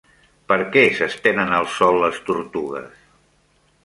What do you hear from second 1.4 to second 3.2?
al sol les tortugues?